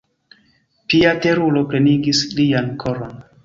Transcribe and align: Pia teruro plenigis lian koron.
Pia 0.93 1.11
teruro 1.27 1.63
plenigis 1.75 2.25
lian 2.41 2.77
koron. 2.85 3.17